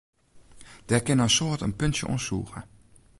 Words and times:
Dêr 0.87 1.03
kinne 1.05 1.25
in 1.27 1.35
soad 1.37 1.63
in 1.67 1.77
puntsje 1.79 2.05
oan 2.07 2.23
sûge. 2.27 2.59